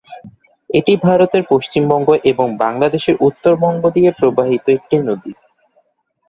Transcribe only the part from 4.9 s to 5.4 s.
নদী।